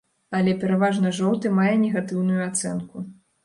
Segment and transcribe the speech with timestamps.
[0.37, 3.09] Але пераважна жоўты мае негатыўную ацэнку.